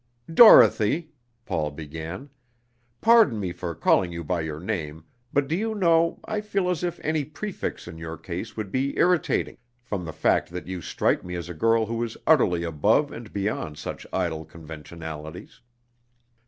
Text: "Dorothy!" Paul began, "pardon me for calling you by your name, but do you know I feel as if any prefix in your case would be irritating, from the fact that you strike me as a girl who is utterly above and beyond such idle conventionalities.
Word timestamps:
"Dorothy!" 0.33 1.11
Paul 1.45 1.69
began, 1.69 2.31
"pardon 3.01 3.39
me 3.39 3.51
for 3.51 3.75
calling 3.75 4.11
you 4.11 4.23
by 4.23 4.41
your 4.41 4.59
name, 4.59 5.03
but 5.31 5.47
do 5.47 5.55
you 5.55 5.75
know 5.75 6.19
I 6.25 6.41
feel 6.41 6.71
as 6.71 6.83
if 6.83 6.99
any 7.03 7.23
prefix 7.23 7.87
in 7.87 7.99
your 7.99 8.17
case 8.17 8.57
would 8.57 8.71
be 8.71 8.97
irritating, 8.97 9.59
from 9.83 10.03
the 10.05 10.11
fact 10.11 10.49
that 10.49 10.65
you 10.67 10.81
strike 10.81 11.23
me 11.23 11.35
as 11.35 11.49
a 11.49 11.53
girl 11.53 11.85
who 11.85 12.01
is 12.03 12.17
utterly 12.25 12.63
above 12.63 13.11
and 13.11 13.31
beyond 13.31 13.77
such 13.77 14.07
idle 14.11 14.43
conventionalities. 14.43 15.61